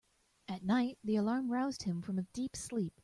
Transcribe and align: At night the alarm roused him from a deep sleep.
At 0.47 0.63
night 0.63 0.97
the 1.03 1.15
alarm 1.15 1.51
roused 1.51 1.83
him 1.83 2.01
from 2.01 2.17
a 2.17 2.23
deep 2.33 2.55
sleep. 2.55 2.95